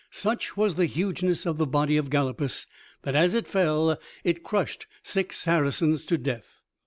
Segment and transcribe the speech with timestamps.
[0.09, 2.65] Such was the hugeness of the body of Galapus,
[3.03, 6.63] that, as it fell, it crushed six Saracens to death.